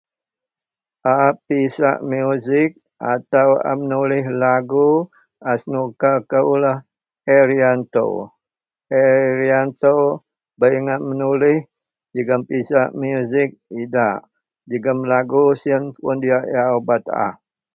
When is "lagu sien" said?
15.11-15.83